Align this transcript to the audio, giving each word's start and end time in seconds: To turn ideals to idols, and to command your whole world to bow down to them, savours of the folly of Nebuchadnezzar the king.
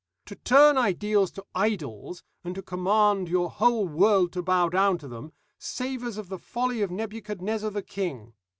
To 0.25 0.35
turn 0.35 0.79
ideals 0.79 1.29
to 1.33 1.45
idols, 1.53 2.23
and 2.43 2.55
to 2.55 2.63
command 2.63 3.29
your 3.29 3.51
whole 3.51 3.87
world 3.87 4.33
to 4.33 4.41
bow 4.41 4.67
down 4.67 4.97
to 4.97 5.07
them, 5.07 5.31
savours 5.59 6.17
of 6.17 6.27
the 6.27 6.39
folly 6.39 6.81
of 6.81 6.89
Nebuchadnezzar 6.89 7.69
the 7.69 7.83
king. 7.83 8.33